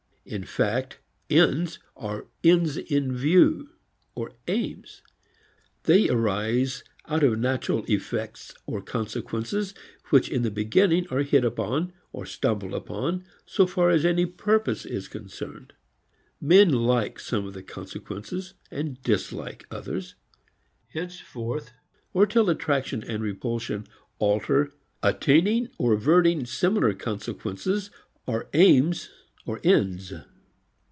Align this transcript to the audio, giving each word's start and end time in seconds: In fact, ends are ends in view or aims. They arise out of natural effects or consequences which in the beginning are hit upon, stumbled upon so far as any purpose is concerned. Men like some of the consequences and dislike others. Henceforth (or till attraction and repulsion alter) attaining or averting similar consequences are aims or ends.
In 0.23 0.43
fact, 0.43 0.99
ends 1.31 1.79
are 1.97 2.27
ends 2.43 2.77
in 2.77 3.11
view 3.17 3.71
or 4.13 4.33
aims. 4.47 5.01
They 5.83 6.09
arise 6.09 6.83
out 7.07 7.23
of 7.23 7.39
natural 7.39 7.83
effects 7.87 8.53
or 8.67 8.83
consequences 8.83 9.73
which 10.11 10.29
in 10.29 10.43
the 10.43 10.51
beginning 10.51 11.07
are 11.09 11.23
hit 11.23 11.43
upon, 11.43 11.91
stumbled 12.25 12.75
upon 12.75 13.25
so 13.47 13.65
far 13.65 13.89
as 13.89 14.05
any 14.05 14.27
purpose 14.27 14.85
is 14.85 15.07
concerned. 15.07 15.73
Men 16.39 16.69
like 16.71 17.19
some 17.19 17.47
of 17.47 17.53
the 17.55 17.63
consequences 17.63 18.53
and 18.69 19.01
dislike 19.01 19.65
others. 19.71 20.13
Henceforth 20.89 21.73
(or 22.13 22.27
till 22.27 22.47
attraction 22.47 23.03
and 23.03 23.23
repulsion 23.23 23.87
alter) 24.19 24.71
attaining 25.01 25.69
or 25.79 25.93
averting 25.93 26.45
similar 26.45 26.93
consequences 26.93 27.89
are 28.27 28.47
aims 28.53 29.09
or 29.43 29.59
ends. 29.63 30.13